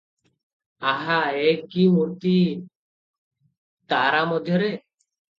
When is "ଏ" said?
1.49-1.51